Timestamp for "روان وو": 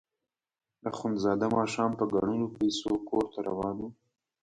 3.47-3.89